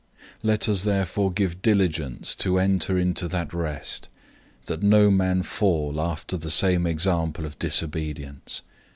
[0.37, 4.09] 004:011 Let us therefore give diligence to enter into that rest,
[4.67, 8.63] lest anyone fall after the same example of disobedience.